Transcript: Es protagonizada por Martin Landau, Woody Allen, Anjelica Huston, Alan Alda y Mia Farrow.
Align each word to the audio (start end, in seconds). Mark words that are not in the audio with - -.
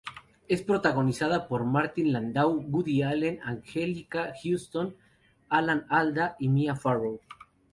Es 0.47 0.63
protagonizada 0.63 1.47
por 1.47 1.63
Martin 1.63 2.11
Landau, 2.11 2.65
Woody 2.69 3.03
Allen, 3.03 3.39
Anjelica 3.45 4.33
Huston, 4.43 4.95
Alan 5.47 5.85
Alda 5.89 6.35
y 6.39 6.49
Mia 6.49 6.75
Farrow. 6.75 7.19